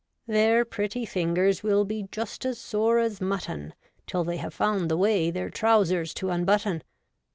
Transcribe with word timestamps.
Their 0.25 0.65
pretty 0.65 1.05
fingers 1.05 1.61
will 1.61 1.85
Be 1.85 2.07
just 2.11 2.43
as 2.43 2.57
sore 2.57 2.97
as 2.97 3.21
mutton 3.21 3.75
Till 4.07 4.23
they 4.23 4.37
have 4.37 4.51
found 4.55 4.89
the 4.89 4.97
way 4.97 5.29
Their 5.29 5.51
trousers 5.51 6.11
to 6.15 6.31
unbutton. 6.31 6.81